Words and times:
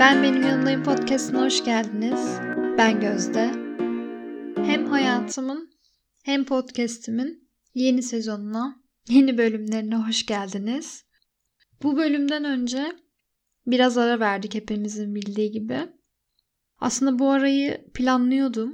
Ben 0.00 0.22
Benim 0.22 0.42
Yanındayım 0.42 0.82
podcastına 0.82 1.44
hoş 1.44 1.64
geldiniz. 1.64 2.38
Ben 2.78 3.00
Gözde. 3.00 3.50
Hem 4.56 4.86
hayatımın 4.86 5.70
hem 6.24 6.44
podcastimin 6.44 7.48
yeni 7.74 8.02
sezonuna, 8.02 8.82
yeni 9.08 9.38
bölümlerine 9.38 9.96
hoş 9.96 10.26
geldiniz. 10.26 11.04
Bu 11.82 11.96
bölümden 11.96 12.44
önce 12.44 12.92
biraz 13.66 13.98
ara 13.98 14.20
verdik 14.20 14.54
hepimizin 14.54 15.14
bildiği 15.14 15.50
gibi. 15.50 15.78
Aslında 16.78 17.18
bu 17.18 17.30
arayı 17.30 17.84
planlıyordum. 17.94 18.72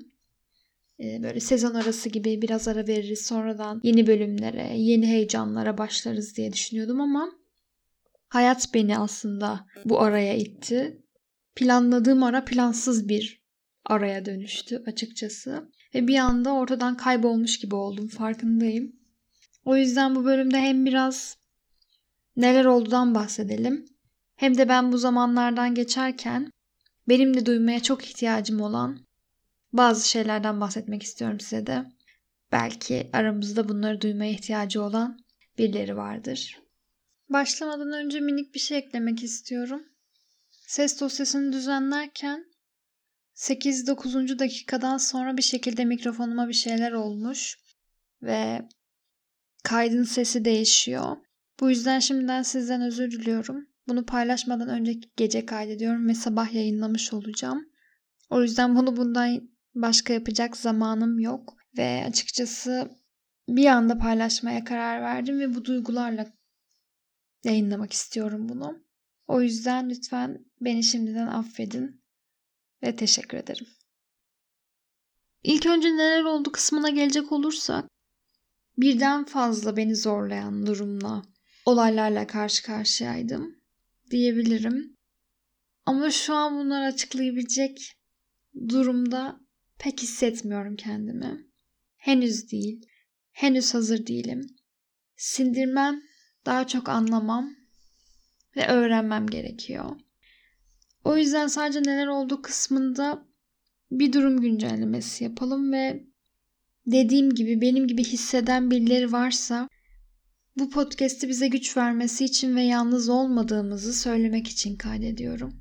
Ee, 1.00 1.22
böyle 1.22 1.40
sezon 1.40 1.74
arası 1.74 2.08
gibi 2.08 2.42
biraz 2.42 2.68
ara 2.68 2.86
veririz 2.86 3.26
sonradan 3.26 3.80
yeni 3.82 4.06
bölümlere, 4.06 4.76
yeni 4.76 5.06
heyecanlara 5.06 5.78
başlarız 5.78 6.36
diye 6.36 6.52
düşünüyordum 6.52 7.00
ama 7.00 7.32
hayat 8.28 8.74
beni 8.74 8.98
aslında 8.98 9.66
bu 9.84 10.00
araya 10.00 10.34
itti 10.34 11.01
planladığım 11.54 12.22
ara 12.22 12.44
plansız 12.44 13.08
bir 13.08 13.42
araya 13.84 14.24
dönüştü 14.24 14.82
açıkçası. 14.86 15.70
Ve 15.94 16.08
bir 16.08 16.18
anda 16.18 16.52
ortadan 16.52 16.96
kaybolmuş 16.96 17.58
gibi 17.58 17.74
oldum 17.74 18.08
farkındayım. 18.08 18.96
O 19.64 19.76
yüzden 19.76 20.14
bu 20.14 20.24
bölümde 20.24 20.60
hem 20.60 20.86
biraz 20.86 21.36
neler 22.36 22.64
olduğundan 22.64 23.14
bahsedelim. 23.14 23.84
Hem 24.36 24.58
de 24.58 24.68
ben 24.68 24.92
bu 24.92 24.98
zamanlardan 24.98 25.74
geçerken 25.74 26.50
benim 27.08 27.34
de 27.34 27.46
duymaya 27.46 27.82
çok 27.82 28.04
ihtiyacım 28.04 28.60
olan 28.60 28.98
bazı 29.72 30.08
şeylerden 30.08 30.60
bahsetmek 30.60 31.02
istiyorum 31.02 31.40
size 31.40 31.66
de. 31.66 31.84
Belki 32.52 33.10
aramızda 33.12 33.68
bunları 33.68 34.00
duymaya 34.00 34.32
ihtiyacı 34.32 34.82
olan 34.82 35.18
birileri 35.58 35.96
vardır. 35.96 36.60
Başlamadan 37.28 37.92
önce 37.92 38.20
minik 38.20 38.54
bir 38.54 38.60
şey 38.60 38.78
eklemek 38.78 39.22
istiyorum. 39.22 39.82
Ses 40.72 41.00
dosyasını 41.00 41.52
düzenlerken 41.52 42.44
8-9. 43.34 44.38
dakikadan 44.38 44.98
sonra 44.98 45.36
bir 45.36 45.42
şekilde 45.42 45.84
mikrofonuma 45.84 46.48
bir 46.48 46.52
şeyler 46.52 46.92
olmuş 46.92 47.58
ve 48.22 48.68
kaydın 49.64 50.02
sesi 50.02 50.44
değişiyor. 50.44 51.16
Bu 51.60 51.70
yüzden 51.70 51.98
şimdiden 51.98 52.42
sizden 52.42 52.82
özür 52.82 53.10
diliyorum. 53.10 53.66
Bunu 53.88 54.06
paylaşmadan 54.06 54.68
önceki 54.68 55.10
gece 55.16 55.46
kaydediyorum 55.46 56.08
ve 56.08 56.14
sabah 56.14 56.54
yayınlamış 56.54 57.12
olacağım. 57.12 57.68
O 58.30 58.42
yüzden 58.42 58.76
bunu 58.76 58.96
bundan 58.96 59.50
başka 59.74 60.12
yapacak 60.12 60.56
zamanım 60.56 61.18
yok 61.18 61.56
ve 61.78 62.04
açıkçası 62.08 62.90
bir 63.48 63.66
anda 63.66 63.98
paylaşmaya 63.98 64.64
karar 64.64 65.02
verdim 65.02 65.40
ve 65.40 65.54
bu 65.54 65.64
duygularla 65.64 66.26
yayınlamak 67.44 67.92
istiyorum 67.92 68.48
bunu. 68.48 68.91
O 69.26 69.40
yüzden 69.42 69.90
lütfen 69.90 70.44
beni 70.60 70.84
şimdiden 70.84 71.26
affedin 71.26 72.02
ve 72.82 72.96
teşekkür 72.96 73.38
ederim. 73.38 73.66
İlk 75.42 75.66
önce 75.66 75.88
neler 75.88 76.24
oldu 76.24 76.52
kısmına 76.52 76.90
gelecek 76.90 77.32
olursak 77.32 77.88
birden 78.78 79.24
fazla 79.24 79.76
beni 79.76 79.96
zorlayan 79.96 80.66
durumla, 80.66 81.22
olaylarla 81.66 82.26
karşı 82.26 82.62
karşıyaydım 82.62 83.56
diyebilirim. 84.10 84.96
Ama 85.86 86.10
şu 86.10 86.34
an 86.34 86.58
bunları 86.58 86.84
açıklayabilecek 86.84 87.96
durumda 88.68 89.40
pek 89.78 90.02
hissetmiyorum 90.02 90.76
kendimi. 90.76 91.46
Henüz 91.96 92.50
değil. 92.52 92.86
Henüz 93.32 93.74
hazır 93.74 94.06
değilim. 94.06 94.46
Sindirmem, 95.16 96.02
daha 96.46 96.66
çok 96.66 96.88
anlamam 96.88 97.61
ve 98.56 98.66
öğrenmem 98.66 99.26
gerekiyor. 99.26 99.96
O 101.04 101.16
yüzden 101.16 101.46
sadece 101.46 101.80
neler 101.82 102.06
olduğu 102.06 102.42
kısmında 102.42 103.26
bir 103.90 104.12
durum 104.12 104.40
güncellemesi 104.40 105.24
yapalım 105.24 105.72
ve 105.72 106.04
dediğim 106.86 107.34
gibi 107.34 107.60
benim 107.60 107.86
gibi 107.86 108.04
hisseden 108.04 108.70
birileri 108.70 109.12
varsa 109.12 109.68
bu 110.56 110.70
podcast'i 110.70 111.28
bize 111.28 111.48
güç 111.48 111.76
vermesi 111.76 112.24
için 112.24 112.56
ve 112.56 112.62
yalnız 112.62 113.08
olmadığımızı 113.08 113.94
söylemek 113.94 114.48
için 114.48 114.76
kaydediyorum. 114.76 115.54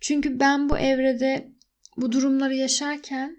Çünkü 0.00 0.40
ben 0.40 0.68
bu 0.68 0.78
evrede 0.78 1.52
bu 1.96 2.12
durumları 2.12 2.54
yaşarken 2.54 3.36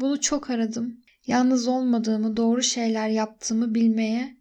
bunu 0.00 0.20
çok 0.20 0.50
aradım. 0.50 1.00
Yalnız 1.26 1.68
olmadığımı, 1.68 2.36
doğru 2.36 2.62
şeyler 2.62 3.08
yaptığımı 3.08 3.74
bilmeye, 3.74 4.36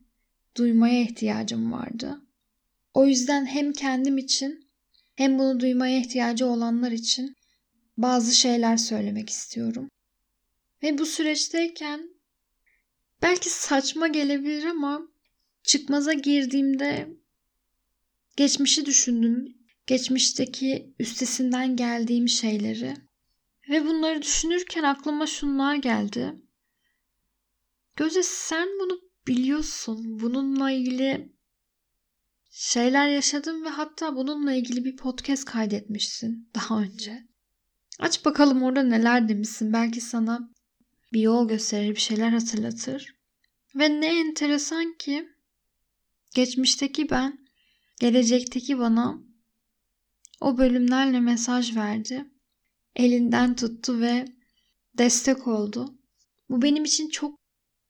duymaya 0.57 1.01
ihtiyacım 1.01 1.71
vardı. 1.71 2.22
O 2.93 3.05
yüzden 3.05 3.45
hem 3.45 3.73
kendim 3.73 4.17
için 4.17 4.69
hem 5.15 5.39
bunu 5.39 5.59
duymaya 5.59 5.99
ihtiyacı 5.99 6.45
olanlar 6.45 6.91
için 6.91 7.35
bazı 7.97 8.35
şeyler 8.35 8.77
söylemek 8.77 9.29
istiyorum. 9.29 9.89
Ve 10.83 10.97
bu 10.97 11.05
süreçteyken 11.05 12.09
belki 13.21 13.49
saçma 13.49 14.07
gelebilir 14.07 14.65
ama 14.65 15.07
çıkmaza 15.63 16.13
girdiğimde 16.13 17.09
geçmişi 18.37 18.85
düşündüm. 18.85 19.57
Geçmişteki 19.87 20.93
üstesinden 20.99 21.75
geldiğim 21.75 22.29
şeyleri. 22.29 22.93
Ve 23.69 23.85
bunları 23.85 24.21
düşünürken 24.21 24.83
aklıma 24.83 25.27
şunlar 25.27 25.75
geldi. 25.75 26.33
Göze 27.95 28.23
sen 28.23 28.69
bunu 28.79 29.01
biliyorsun. 29.27 30.19
Bununla 30.19 30.71
ilgili 30.71 31.32
şeyler 32.55 33.09
yaşadım 33.09 33.65
ve 33.65 33.69
hatta 33.69 34.15
bununla 34.15 34.53
ilgili 34.53 34.85
bir 34.85 34.95
podcast 34.95 35.45
kaydetmişsin 35.45 36.49
daha 36.55 36.79
önce. 36.81 37.23
Aç 37.99 38.25
bakalım 38.25 38.63
orada 38.63 38.83
neler 38.83 39.29
demişsin. 39.29 39.73
Belki 39.73 40.01
sana 40.01 40.49
bir 41.13 41.21
yol 41.21 41.47
gösterir, 41.47 41.95
bir 41.95 42.01
şeyler 42.01 42.29
hatırlatır. 42.29 43.15
Ve 43.75 44.01
ne 44.01 44.19
enteresan 44.19 44.97
ki 44.97 45.29
geçmişteki 46.35 47.09
ben, 47.09 47.39
gelecekteki 47.99 48.79
bana 48.79 49.17
o 50.41 50.57
bölümlerle 50.57 51.19
mesaj 51.19 51.75
verdi. 51.75 52.25
Elinden 52.95 53.55
tuttu 53.55 53.99
ve 53.99 54.25
destek 54.97 55.47
oldu. 55.47 55.99
Bu 56.49 56.61
benim 56.61 56.83
için 56.83 57.09
çok 57.09 57.39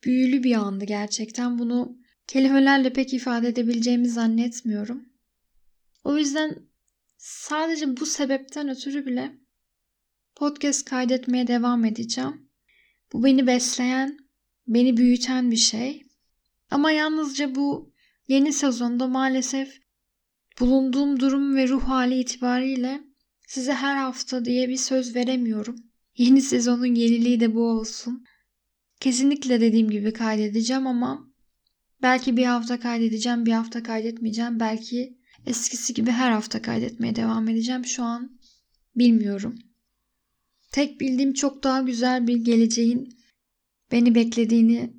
büyülü 0.03 0.43
bir 0.43 0.55
andı 0.55 0.85
gerçekten. 0.85 1.59
Bunu 1.59 2.02
kelimelerle 2.27 2.93
pek 2.93 3.13
ifade 3.13 3.47
edebileceğimi 3.47 4.09
zannetmiyorum. 4.09 5.05
O 6.03 6.17
yüzden 6.17 6.69
sadece 7.17 7.97
bu 7.97 8.05
sebepten 8.05 8.69
ötürü 8.69 9.05
bile 9.05 9.37
podcast 10.35 10.85
kaydetmeye 10.85 11.47
devam 11.47 11.85
edeceğim. 11.85 12.49
Bu 13.13 13.23
beni 13.23 13.47
besleyen, 13.47 14.17
beni 14.67 14.97
büyüten 14.97 15.51
bir 15.51 15.57
şey. 15.57 16.03
Ama 16.71 16.91
yalnızca 16.91 17.55
bu 17.55 17.93
yeni 18.27 18.53
sezonda 18.53 19.07
maalesef 19.07 19.81
bulunduğum 20.59 21.19
durum 21.19 21.55
ve 21.55 21.67
ruh 21.67 21.83
hali 21.83 22.19
itibariyle 22.19 23.03
size 23.47 23.73
her 23.73 23.95
hafta 23.95 24.45
diye 24.45 24.69
bir 24.69 24.77
söz 24.77 25.15
veremiyorum. 25.15 25.75
Yeni 26.17 26.41
sezonun 26.41 26.95
yeniliği 26.95 27.39
de 27.39 27.55
bu 27.55 27.61
olsun. 27.61 28.25
Kesinlikle 28.99 29.61
dediğim 29.61 29.89
gibi 29.89 30.13
kaydedeceğim 30.13 30.87
ama 30.87 31.32
Belki 32.03 32.37
bir 32.37 32.45
hafta 32.45 32.79
kaydedeceğim, 32.79 33.45
bir 33.45 33.51
hafta 33.51 33.83
kaydetmeyeceğim. 33.83 34.59
Belki 34.59 35.17
eskisi 35.45 35.93
gibi 35.93 36.11
her 36.11 36.31
hafta 36.31 36.61
kaydetmeye 36.61 37.15
devam 37.15 37.49
edeceğim. 37.49 37.85
Şu 37.85 38.03
an 38.03 38.39
bilmiyorum. 38.95 39.55
Tek 40.71 41.01
bildiğim 41.01 41.33
çok 41.33 41.63
daha 41.63 41.81
güzel 41.81 42.27
bir 42.27 42.37
geleceğin 42.37 43.09
beni 43.91 44.15
beklediğini 44.15 44.93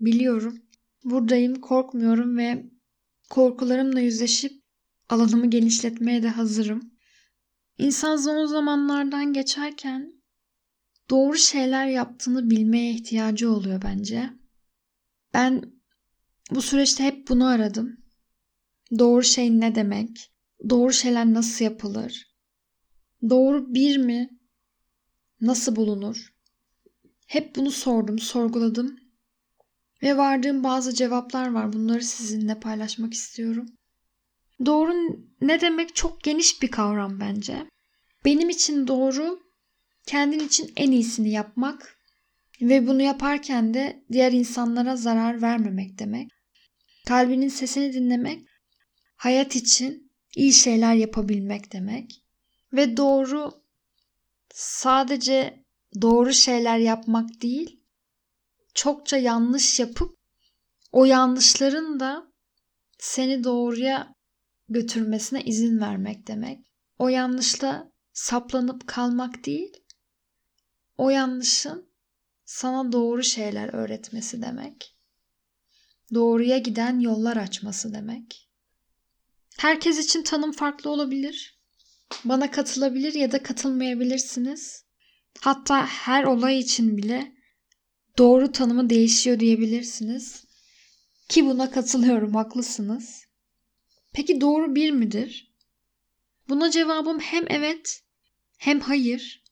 biliyorum. 0.00 0.62
Buradayım, 1.04 1.60
korkmuyorum 1.60 2.36
ve 2.36 2.66
korkularımla 3.30 4.00
yüzleşip 4.00 4.62
alanımı 5.08 5.50
genişletmeye 5.50 6.22
de 6.22 6.28
hazırım. 6.28 6.90
İnsan 7.78 8.16
son 8.16 8.46
zamanlardan 8.46 9.32
geçerken 9.32 10.12
doğru 11.10 11.36
şeyler 11.36 11.86
yaptığını 11.86 12.50
bilmeye 12.50 12.90
ihtiyacı 12.90 13.50
oluyor 13.50 13.82
bence. 13.82 14.30
Ben 15.34 15.75
bu 16.50 16.62
süreçte 16.62 17.04
hep 17.04 17.28
bunu 17.28 17.46
aradım. 17.46 17.96
Doğru 18.98 19.22
şey 19.22 19.60
ne 19.60 19.74
demek? 19.74 20.32
Doğru 20.68 20.92
şeyler 20.92 21.34
nasıl 21.34 21.64
yapılır? 21.64 22.36
Doğru 23.30 23.74
bir 23.74 23.98
mi? 23.98 24.30
Nasıl 25.40 25.76
bulunur? 25.76 26.34
Hep 27.26 27.56
bunu 27.56 27.70
sordum, 27.70 28.18
sorguladım. 28.18 28.96
Ve 30.02 30.16
vardığım 30.16 30.64
bazı 30.64 30.94
cevaplar 30.94 31.52
var. 31.52 31.72
Bunları 31.72 32.04
sizinle 32.04 32.60
paylaşmak 32.60 33.14
istiyorum. 33.14 33.66
Doğru 34.66 34.92
ne 35.40 35.60
demek 35.60 35.94
çok 35.94 36.22
geniş 36.22 36.62
bir 36.62 36.70
kavram 36.70 37.20
bence. 37.20 37.66
Benim 38.24 38.48
için 38.48 38.86
doğru 38.86 39.40
kendin 40.06 40.40
için 40.40 40.72
en 40.76 40.90
iyisini 40.90 41.30
yapmak 41.30 41.98
ve 42.60 42.86
bunu 42.86 43.02
yaparken 43.02 43.74
de 43.74 44.04
diğer 44.12 44.32
insanlara 44.32 44.96
zarar 44.96 45.42
vermemek 45.42 45.98
demek. 45.98 46.35
Kalbinin 47.06 47.48
sesini 47.48 47.92
dinlemek 47.92 48.48
hayat 49.16 49.56
için 49.56 50.12
iyi 50.36 50.52
şeyler 50.52 50.94
yapabilmek 50.94 51.72
demek. 51.72 52.24
Ve 52.72 52.96
doğru 52.96 53.64
sadece 54.54 55.64
doğru 56.02 56.32
şeyler 56.32 56.78
yapmak 56.78 57.42
değil, 57.42 57.80
çokça 58.74 59.16
yanlış 59.16 59.80
yapıp 59.80 60.16
o 60.92 61.04
yanlışların 61.04 62.00
da 62.00 62.32
seni 62.98 63.44
doğruya 63.44 64.14
götürmesine 64.68 65.44
izin 65.44 65.80
vermek 65.80 66.26
demek. 66.26 66.66
O 66.98 67.08
yanlışla 67.08 67.92
saplanıp 68.12 68.86
kalmak 68.86 69.46
değil, 69.46 69.72
o 70.98 71.10
yanlışın 71.10 71.92
sana 72.44 72.92
doğru 72.92 73.22
şeyler 73.22 73.74
öğretmesi 73.74 74.42
demek. 74.42 74.95
Doğruya 76.14 76.58
giden 76.58 77.00
yollar 77.00 77.36
açması 77.36 77.94
demek. 77.94 78.48
Herkes 79.58 79.98
için 79.98 80.22
tanım 80.22 80.52
farklı 80.52 80.90
olabilir. 80.90 81.60
Bana 82.24 82.50
katılabilir 82.50 83.14
ya 83.14 83.32
da 83.32 83.42
katılmayabilirsiniz. 83.42 84.84
Hatta 85.40 85.86
her 85.86 86.24
olay 86.24 86.58
için 86.58 86.96
bile 86.96 87.32
doğru 88.18 88.52
tanımı 88.52 88.90
değişiyor 88.90 89.40
diyebilirsiniz. 89.40 90.44
Ki 91.28 91.44
buna 91.46 91.70
katılıyorum, 91.70 92.34
haklısınız. 92.34 93.24
Peki 94.12 94.40
doğru 94.40 94.74
bir 94.74 94.90
midir? 94.90 95.54
Buna 96.48 96.70
cevabım 96.70 97.20
hem 97.20 97.44
evet 97.48 98.02
hem 98.58 98.80
hayır. 98.80 99.44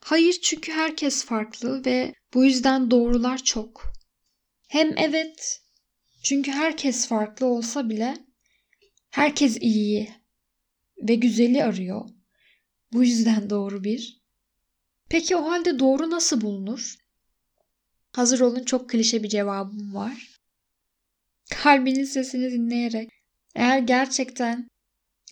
Hayır 0.00 0.40
çünkü 0.42 0.72
herkes 0.72 1.24
farklı 1.24 1.84
ve 1.84 2.14
bu 2.34 2.44
yüzden 2.44 2.90
doğrular 2.90 3.38
çok. 3.38 3.92
Hem 4.70 4.98
evet 4.98 5.62
çünkü 6.22 6.50
herkes 6.50 7.08
farklı 7.08 7.46
olsa 7.46 7.88
bile 7.88 8.16
herkes 9.10 9.56
iyiyi 9.60 10.10
ve 11.08 11.14
güzeli 11.14 11.64
arıyor. 11.64 12.08
Bu 12.92 13.04
yüzden 13.04 13.50
doğru 13.50 13.84
bir. 13.84 14.22
Peki 15.08 15.36
o 15.36 15.50
halde 15.50 15.78
doğru 15.78 16.10
nasıl 16.10 16.40
bulunur? 16.40 16.96
Hazır 18.12 18.40
olun 18.40 18.64
çok 18.64 18.90
klişe 18.90 19.22
bir 19.22 19.28
cevabım 19.28 19.94
var. 19.94 20.40
Kalbinin 21.50 22.04
sesini 22.04 22.52
dinleyerek. 22.52 23.10
Eğer 23.54 23.78
gerçekten 23.78 24.68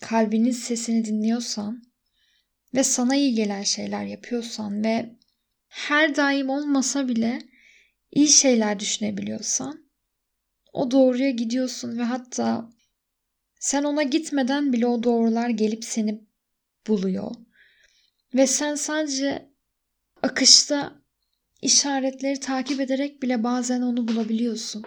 kalbinin 0.01 0.51
sesini 0.51 1.05
dinliyorsan 1.05 1.83
ve 2.73 2.83
sana 2.83 3.15
iyi 3.15 3.33
gelen 3.33 3.63
şeyler 3.63 4.03
yapıyorsan 4.03 4.83
ve 4.83 5.15
her 5.67 6.15
daim 6.15 6.49
olmasa 6.49 7.07
bile 7.07 7.48
iyi 8.11 8.27
şeyler 8.27 8.79
düşünebiliyorsan 8.79 9.89
o 10.73 10.91
doğruya 10.91 11.29
gidiyorsun 11.29 11.97
ve 11.97 12.03
hatta 12.03 12.69
sen 13.59 13.83
ona 13.83 14.03
gitmeden 14.03 14.73
bile 14.73 14.87
o 14.87 15.03
doğrular 15.03 15.49
gelip 15.49 15.85
seni 15.85 16.21
buluyor. 16.87 17.31
Ve 18.35 18.47
sen 18.47 18.75
sadece 18.75 19.49
akışta 20.21 21.01
işaretleri 21.61 22.39
takip 22.39 22.79
ederek 22.79 23.23
bile 23.23 23.43
bazen 23.43 23.81
onu 23.81 24.07
bulabiliyorsun. 24.07 24.83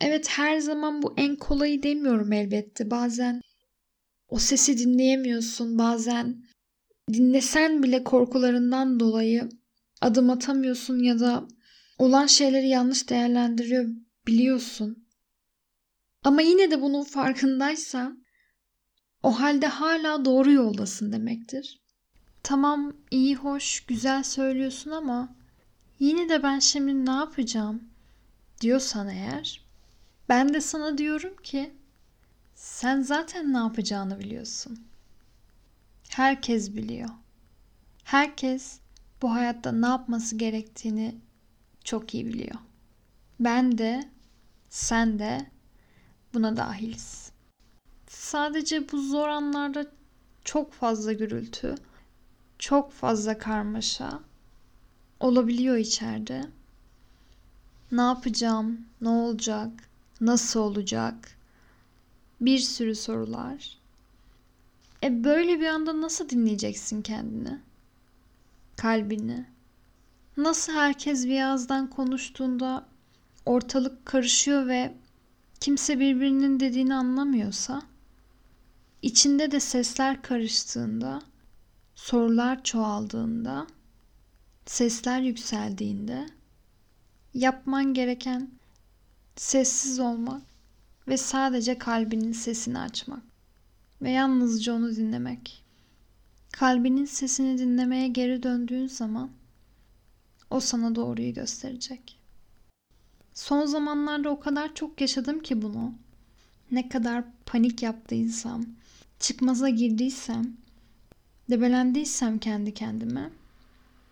Evet 0.00 0.28
her 0.28 0.58
zaman 0.58 1.02
bu 1.02 1.14
en 1.16 1.36
kolayı 1.36 1.82
demiyorum 1.82 2.32
elbette. 2.32 2.90
Bazen 2.90 3.40
o 4.28 4.38
sesi 4.38 4.78
dinleyemiyorsun. 4.78 5.78
Bazen 5.78 6.44
dinlesen 7.12 7.82
bile 7.82 8.04
korkularından 8.04 9.00
dolayı 9.00 9.48
adım 10.00 10.30
atamıyorsun 10.30 10.98
ya 10.98 11.20
da 11.20 11.48
olan 11.98 12.26
şeyleri 12.26 12.68
yanlış 12.68 13.10
değerlendiriyor 13.10 13.88
biliyorsun. 14.26 15.06
Ama 16.24 16.42
yine 16.42 16.70
de 16.70 16.82
bunun 16.82 17.04
farkındaysan 17.04 18.24
o 19.22 19.40
halde 19.40 19.66
hala 19.66 20.24
doğru 20.24 20.52
yoldasın 20.52 21.12
demektir. 21.12 21.80
Tamam 22.42 22.92
iyi 23.10 23.34
hoş 23.34 23.80
güzel 23.80 24.22
söylüyorsun 24.22 24.90
ama 24.90 25.36
yine 25.98 26.28
de 26.28 26.42
ben 26.42 26.58
şimdi 26.58 27.06
ne 27.06 27.10
yapacağım 27.10 27.82
diyorsan 28.60 29.08
eğer 29.08 29.64
ben 30.28 30.54
de 30.54 30.60
sana 30.60 30.98
diyorum 30.98 31.36
ki 31.36 31.72
sen 32.54 33.02
zaten 33.02 33.52
ne 33.52 33.58
yapacağını 33.58 34.18
biliyorsun. 34.18 34.78
Herkes 36.08 36.74
biliyor. 36.74 37.08
Herkes 38.04 38.80
bu 39.22 39.32
hayatta 39.32 39.72
ne 39.72 39.86
yapması 39.86 40.36
gerektiğini 40.36 41.20
çok 41.88 42.14
iyi 42.14 42.26
biliyor. 42.26 42.54
Ben 43.40 43.78
de, 43.78 44.08
sen 44.68 45.18
de 45.18 45.46
buna 46.34 46.56
dahiliz. 46.56 47.32
Sadece 48.08 48.92
bu 48.92 49.02
zor 49.02 49.28
anlarda 49.28 49.86
çok 50.44 50.72
fazla 50.72 51.12
gürültü, 51.12 51.74
çok 52.58 52.92
fazla 52.92 53.38
karmaşa 53.38 54.20
olabiliyor 55.20 55.76
içeride. 55.76 56.46
Ne 57.92 58.02
yapacağım? 58.02 58.86
Ne 59.00 59.08
olacak? 59.08 59.70
Nasıl 60.20 60.60
olacak? 60.60 61.36
Bir 62.40 62.58
sürü 62.58 62.94
sorular. 62.94 63.78
E 65.02 65.24
böyle 65.24 65.60
bir 65.60 65.66
anda 65.66 66.00
nasıl 66.00 66.28
dinleyeceksin 66.28 67.02
kendini? 67.02 67.58
Kalbini. 68.76 69.57
Nasıl 70.38 70.72
herkes 70.72 71.26
bir 71.26 71.30
konuştuğunda 71.86 72.86
ortalık 73.46 74.06
karışıyor 74.06 74.66
ve 74.66 74.94
kimse 75.60 76.00
birbirinin 76.00 76.60
dediğini 76.60 76.94
anlamıyorsa, 76.94 77.82
içinde 79.02 79.50
de 79.50 79.60
sesler 79.60 80.22
karıştığında, 80.22 81.22
sorular 81.94 82.64
çoğaldığında, 82.64 83.66
sesler 84.66 85.20
yükseldiğinde 85.20 86.26
yapman 87.34 87.94
gereken 87.94 88.50
sessiz 89.36 90.00
olmak 90.00 90.42
ve 91.08 91.16
sadece 91.16 91.78
kalbinin 91.78 92.32
sesini 92.32 92.78
açmak 92.78 93.22
ve 94.02 94.10
yalnızca 94.10 94.74
onu 94.74 94.96
dinlemek. 94.96 95.64
Kalbinin 96.52 97.04
sesini 97.04 97.58
dinlemeye 97.58 98.08
geri 98.08 98.42
döndüğün 98.42 98.86
zaman 98.86 99.30
o 100.50 100.60
sana 100.60 100.94
doğruyu 100.94 101.34
gösterecek. 101.34 102.18
Son 103.34 103.66
zamanlarda 103.66 104.30
o 104.30 104.40
kadar 104.40 104.74
çok 104.74 105.00
yaşadım 105.00 105.42
ki 105.42 105.62
bunu. 105.62 105.94
Ne 106.70 106.88
kadar 106.88 107.24
panik 107.46 107.82
yaptıysam, 107.82 108.66
çıkmaza 109.20 109.68
girdiysem, 109.68 110.56
debelendiysem 111.50 112.38
kendi 112.38 112.74
kendime. 112.74 113.30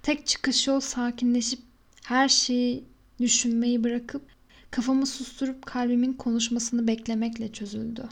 Tek 0.02 0.26
çıkış 0.26 0.66
yol 0.66 0.80
sakinleşip 0.80 1.60
her 2.04 2.28
şeyi 2.28 2.84
düşünmeyi 3.20 3.84
bırakıp 3.84 4.22
kafamı 4.70 5.06
susturup 5.06 5.66
kalbimin 5.66 6.12
konuşmasını 6.12 6.86
beklemekle 6.86 7.52
çözüldü. 7.52 8.08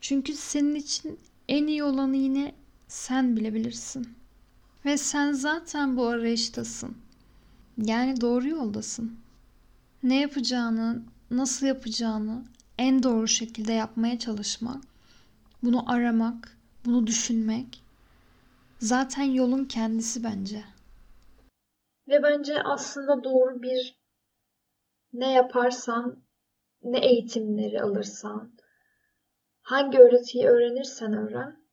Çünkü 0.00 0.34
senin 0.34 0.74
için 0.74 1.18
en 1.48 1.66
iyi 1.66 1.84
olanı 1.84 2.16
yine 2.16 2.54
sen 2.88 3.36
bilebilirsin. 3.36 4.08
Ve 4.84 4.98
sen 4.98 5.32
zaten 5.32 5.96
bu 5.96 6.06
arayıştasın. 6.06 6.96
Yani 7.76 8.20
doğru 8.20 8.48
yoldasın. 8.48 9.18
Ne 10.02 10.20
yapacağını, 10.20 11.02
nasıl 11.30 11.66
yapacağını 11.66 12.44
en 12.78 13.02
doğru 13.02 13.28
şekilde 13.28 13.72
yapmaya 13.72 14.18
çalışmak, 14.18 14.84
bunu 15.62 15.92
aramak, 15.92 16.58
bunu 16.84 17.06
düşünmek 17.06 17.82
zaten 18.78 19.22
yolun 19.22 19.64
kendisi 19.64 20.24
bence. 20.24 20.64
Ve 22.08 22.22
bence 22.22 22.62
aslında 22.62 23.24
doğru 23.24 23.62
bir 23.62 24.00
ne 25.12 25.32
yaparsan, 25.32 26.24
ne 26.82 26.98
eğitimleri 26.98 27.82
alırsan, 27.82 28.56
hangi 29.62 29.98
öğretiyi 29.98 30.46
öğrenirsen 30.46 31.12
öğren, 31.12 31.66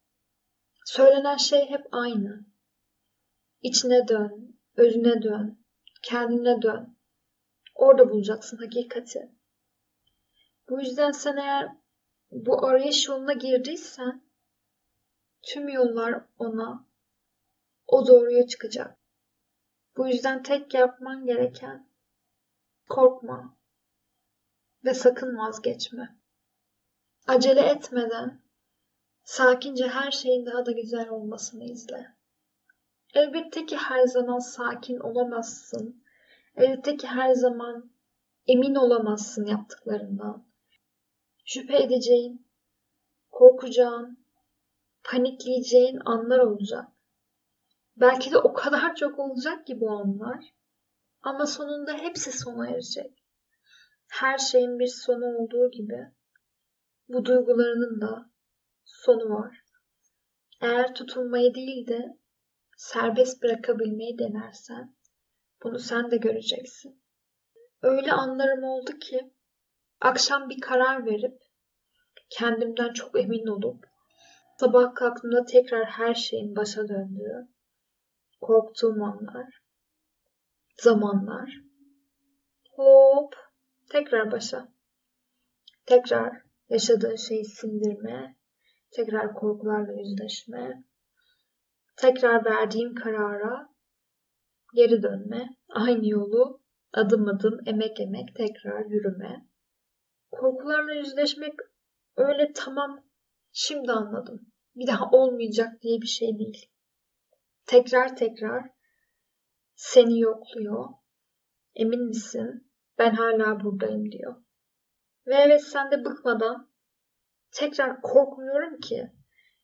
söylenen 0.86 1.38
şey 1.38 1.70
hep 1.70 1.86
aynı. 1.92 2.46
İçine 3.62 4.08
dön, 4.08 4.60
özüne 4.76 5.22
dön, 5.22 5.63
kendine 6.04 6.62
dön. 6.62 6.98
Orada 7.76 8.10
bulacaksın 8.10 8.58
hakikati. 8.58 9.32
Bu 10.70 10.80
yüzden 10.80 11.12
sen 11.12 11.38
eğer 11.38 11.70
bu 12.32 12.66
arayış 12.66 13.08
yoluna 13.08 13.34
girdiysen 13.34 14.24
tüm 15.42 15.70
yollar 15.70 16.26
ona 16.38 16.88
o 17.88 18.08
doğruya 18.08 18.48
çıkacak. 18.48 18.98
Bu 19.98 20.08
yüzden 20.08 20.44
tek 20.44 20.74
yapman 20.74 21.26
gereken 21.26 21.90
korkma 22.90 23.58
ve 24.86 24.94
sakın 24.94 25.38
vazgeçme. 25.38 26.18
Acele 27.28 27.62
etmeden 27.62 28.42
sakince 29.24 29.88
her 29.88 30.12
şeyin 30.12 30.46
daha 30.46 30.66
da 30.66 30.72
güzel 30.72 31.10
olmasını 31.10 31.64
izle. 31.64 32.16
Elbette 33.14 33.66
ki 33.66 33.78
her 33.78 34.06
zaman 34.08 34.40
sakin 34.40 35.00
olamazsın. 35.00 36.04
Elbette 36.56 36.98
ki 36.98 37.08
her 37.08 37.34
zaman 37.34 37.92
emin 38.48 38.76
olamazsın 38.76 39.46
yaptıklarından. 39.46 40.48
Şüphe 41.46 41.84
edeceğin, 41.84 42.48
korkacağın, 43.32 44.26
panikleyeceğin 45.04 46.00
anlar 46.06 46.40
olacak. 46.40 46.88
Belki 47.98 48.32
de 48.32 48.38
o 48.38 48.54
kadar 48.54 48.96
çok 48.96 49.20
olacak 49.20 49.68
ki 49.68 49.80
bu 49.80 49.92
anlar. 49.92 50.54
Ama 51.22 51.46
sonunda 51.46 51.94
hepsi 51.94 52.32
sona 52.32 52.70
erecek. 52.70 53.24
Her 54.08 54.38
şeyin 54.38 54.80
bir 54.80 54.88
sonu 54.88 55.26
olduğu 55.26 55.72
gibi 55.72 56.12
bu 57.08 57.26
duygularının 57.26 58.02
da 58.02 58.30
sonu 58.84 59.30
var. 59.30 59.64
Eğer 60.62 60.96
tutulmayı 60.96 61.54
değil 61.54 61.88
de 61.88 62.18
serbest 62.84 63.44
bırakabilmeyi 63.44 64.20
denersen 64.20 64.96
bunu 65.64 65.80
sen 65.80 66.12
de 66.12 66.18
göreceksin. 66.18 67.04
Öyle 67.82 68.14
anlarım 68.14 68.64
oldu 68.64 68.92
ki 69.00 69.34
akşam 70.02 70.50
bir 70.50 70.62
karar 70.62 71.06
verip 71.06 71.42
kendimden 72.30 72.94
çok 72.94 73.20
emin 73.20 73.48
olup 73.48 73.86
sabah 74.60 74.96
kalktığımda 74.96 75.46
tekrar 75.46 75.86
her 75.86 76.14
şeyin 76.14 76.56
başa 76.56 76.88
döndüğü 76.88 77.48
korktuğum 78.42 79.04
anlar, 79.04 79.64
zamanlar. 80.82 81.62
Hop, 82.72 83.36
tekrar 83.90 84.32
başa. 84.32 84.68
Tekrar 85.86 86.42
yaşadığın 86.70 87.16
şeyi 87.16 87.46
sindirme, 87.46 88.36
tekrar 88.92 89.34
korkularla 89.34 89.94
yüzleşme, 89.94 90.84
tekrar 91.96 92.46
verdiğim 92.46 92.96
karara 92.96 93.70
geri 94.74 95.04
dönme, 95.04 95.50
aynı 95.70 96.10
yolu 96.10 96.62
adım 96.94 97.28
adım, 97.28 97.60
emek 97.66 98.00
emek 98.00 98.36
tekrar 98.36 98.86
yürüme. 98.86 99.48
Korkularla 100.32 100.94
yüzleşmek 100.94 101.54
öyle 102.16 102.52
tamam 102.56 103.06
şimdi 103.52 103.92
anladım. 103.92 104.54
Bir 104.76 104.88
daha 104.88 105.10
olmayacak 105.12 105.82
diye 105.82 106.02
bir 106.02 106.08
şey 106.08 106.40
değil. 106.40 106.70
Tekrar 107.66 108.16
tekrar 108.16 108.70
seni 109.76 110.20
yokluyor. 110.20 110.86
Emin 111.76 112.08
misin? 112.08 112.72
Ben 112.98 113.14
hala 113.14 113.64
buradayım 113.64 114.12
diyor. 114.12 114.44
Ve 115.28 115.36
evet 115.36 115.64
sen 115.64 115.92
de 115.92 116.06
bıkmadan 116.06 116.72
tekrar 117.52 118.02
korkmuyorum 118.02 118.80
ki 118.80 119.12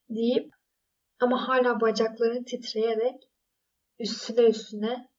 deyip 0.09 0.53
ama 1.19 1.47
hala 1.47 1.81
bacakların 1.81 2.43
titreyerek 2.43 3.29
üstüne 3.99 4.41
üstüne 4.41 5.09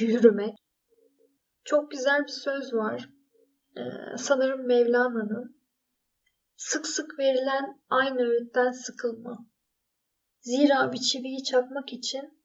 yürümek. 0.00 0.54
Çok 1.64 1.90
güzel 1.90 2.22
bir 2.22 2.32
söz 2.32 2.74
var. 2.74 3.08
Ee, 3.76 3.80
sanırım 4.16 4.66
Mevlana'nın. 4.66 5.60
Sık 6.56 6.86
sık 6.86 7.18
verilen 7.18 7.80
aynı 7.90 8.22
öğütten 8.22 8.70
sıkılma. 8.70 9.46
Zira 10.40 10.92
bir 10.92 10.98
çiviyi 10.98 11.42
çakmak 11.42 11.92
için 11.92 12.40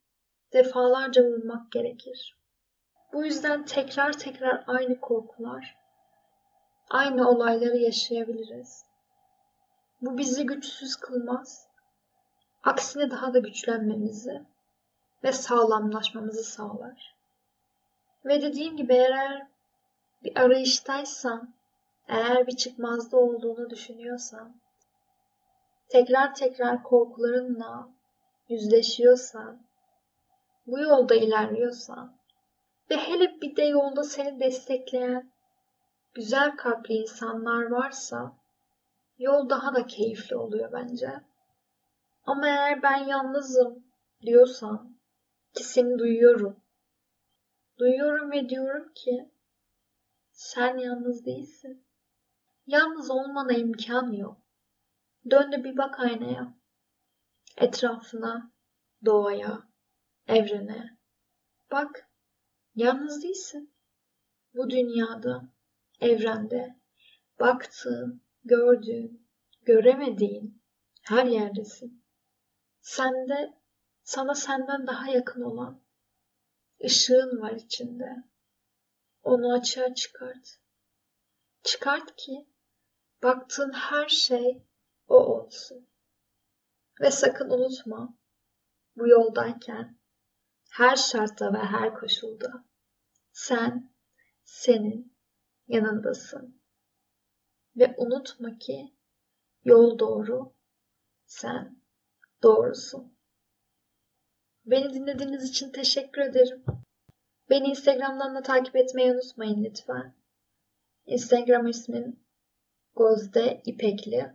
defalarca 0.54 1.24
vurmak 1.24 1.72
gerekir. 1.72 2.40
Bu 3.14 3.26
yüzden 3.26 3.66
tekrar 3.66 4.14
tekrar 4.14 4.64
aynı 4.68 5.00
korkular, 5.00 5.76
aynı 6.90 7.30
olayları 7.30 7.78
yaşayabiliriz. 7.78 8.86
Bu 10.02 10.18
bizi 10.18 10.46
güçsüz 10.46 10.96
kılmaz. 10.96 11.65
Aksine 12.66 13.12
daha 13.12 13.34
da 13.34 13.40
güçlenmemizi 13.40 14.42
ve 15.24 15.32
sağlamlaşmamızı 15.32 16.44
sağlar. 16.44 17.16
Ve 18.26 18.42
dediğim 18.42 18.78
gibi 18.78 18.94
eğer 18.94 19.48
bir 20.24 20.38
arayıştaysan, 20.38 21.54
eğer 22.08 22.48
bir 22.48 22.56
çıkmazda 22.56 23.18
olduğunu 23.18 23.70
düşünüyorsan, 23.70 24.56
tekrar 25.90 26.36
tekrar 26.36 26.84
korkularınla 26.84 27.90
yüzleşiyorsan, 28.50 29.60
bu 30.68 30.80
yolda 30.80 31.16
ilerliyorsan 31.16 32.18
ve 32.90 32.98
hele 32.98 33.42
bir 33.42 33.56
de 33.56 33.64
yolda 33.64 34.04
seni 34.04 34.40
destekleyen 34.40 35.32
güzel 36.14 36.56
kalpli 36.56 36.94
insanlar 36.94 37.64
varsa 37.72 38.34
yol 39.20 39.50
daha 39.50 39.76
da 39.76 39.88
keyifli 39.88 40.36
oluyor 40.36 40.72
bence. 40.72 41.22
Ama 42.26 42.48
eğer 42.48 42.84
ben 42.84 42.98
yalnızım 42.98 43.86
diyorsan 44.22 45.00
ki 45.54 45.64
seni 45.64 46.00
duyuyorum. 46.00 46.64
Duyuyorum 47.80 48.32
ve 48.32 48.50
diyorum 48.50 48.94
ki 48.94 49.32
sen 50.32 50.78
yalnız 50.78 51.26
değilsin. 51.26 51.86
Yalnız 52.68 53.12
olmana 53.12 53.54
imkan 53.54 54.12
yok. 54.12 54.42
Dön 55.30 55.52
de 55.52 55.64
bir 55.64 55.78
bak 55.78 56.00
aynaya. 56.00 56.54
Etrafına, 57.58 58.52
doğaya, 59.06 59.64
evrene. 60.28 60.98
Bak, 61.72 62.10
yalnız 62.76 63.24
değilsin. 63.24 63.74
Bu 64.54 64.70
dünyada, 64.70 65.54
evrende, 66.02 66.80
baktığın, 67.40 68.22
gördüğün, 68.44 69.28
göremediğin 69.62 70.62
her 71.02 71.26
yerdesin. 71.26 72.05
Sende, 72.86 73.54
sana 74.04 74.36
senden 74.36 74.88
daha 74.88 75.08
yakın 75.12 75.42
olan 75.42 75.84
ışığın 76.84 77.42
var 77.42 77.52
içinde. 77.52 78.24
Onu 79.24 79.54
açığa 79.54 79.94
çıkart. 79.94 80.60
Çıkart 81.64 82.16
ki 82.16 82.50
baktığın 83.24 83.72
her 83.74 84.10
şey 84.10 84.64
o 85.08 85.16
olsun. 85.16 85.90
Ve 87.02 87.12
sakın 87.12 87.50
unutma 87.50 88.18
bu 88.96 89.08
yoldayken 89.08 90.00
her 90.70 90.96
şartta 90.96 91.54
ve 91.54 91.58
her 91.58 91.94
koşulda 91.94 92.66
sen 93.32 93.94
senin 94.44 95.18
yanındasın. 95.68 96.62
Ve 97.76 97.96
unutma 97.98 98.58
ki 98.58 98.96
yol 99.64 100.00
doğru, 100.00 100.56
sen 101.26 101.85
doğrusun. 102.46 103.14
Beni 104.66 104.94
dinlediğiniz 104.94 105.50
için 105.50 105.72
teşekkür 105.72 106.22
ederim. 106.22 106.64
Beni 107.50 107.68
Instagram'dan 107.68 108.36
da 108.36 108.42
takip 108.42 108.76
etmeyi 108.76 109.12
unutmayın 109.12 109.64
lütfen. 109.64 110.14
Instagram 111.06 111.68
ismim 111.68 112.20
Gözde 112.98 113.62
İpekli. 113.66 114.32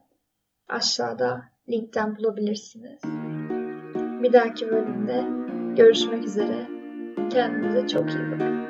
Aşağıda 0.69 1.43
linkten 1.69 2.17
bulabilirsiniz. 2.17 3.01
Bir 4.23 4.33
dahaki 4.33 4.71
bölümde 4.71 5.25
görüşmek 5.77 6.25
üzere. 6.25 6.69
Kendinize 7.31 7.89
çok 7.89 8.11
iyi 8.11 8.31
bakın. 8.33 8.70